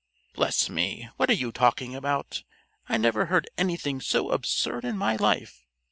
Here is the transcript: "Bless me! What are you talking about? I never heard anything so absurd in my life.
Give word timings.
"Bless 0.33 0.67
me! 0.67 1.09
What 1.17 1.29
are 1.29 1.33
you 1.35 1.51
talking 1.51 1.93
about? 1.93 2.41
I 2.89 2.97
never 2.97 3.27
heard 3.27 3.47
anything 3.55 4.01
so 4.01 4.31
absurd 4.31 4.83
in 4.83 4.97
my 4.97 5.15
life. 5.15 5.67